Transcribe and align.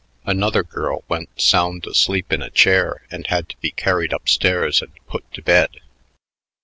Another 0.25 0.63
girl 0.63 1.03
went 1.07 1.39
sound 1.39 1.85
asleep 1.85 2.33
in 2.33 2.41
a 2.41 2.49
chair 2.49 3.03
and 3.11 3.27
had 3.27 3.47
to 3.49 3.57
be 3.57 3.69
carried 3.69 4.13
up 4.15 4.27
stairs 4.27 4.81
and 4.81 4.93
put 5.05 5.31
to 5.33 5.43
bed. 5.43 5.77